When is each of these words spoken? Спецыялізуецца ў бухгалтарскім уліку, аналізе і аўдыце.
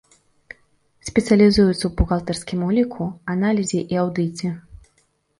Спецыялізуецца 1.09 1.75
ў 1.85 1.91
бухгалтарскім 1.99 2.59
уліку, 2.69 3.03
аналізе 3.35 3.81
і 3.95 4.01
аўдыце. 4.05 4.49